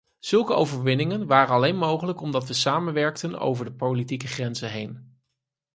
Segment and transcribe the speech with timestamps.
[0.19, 5.19] Zulke overwinningen waren alleen mogelijk omdat we samenwerkten over de politieke grenzen heen.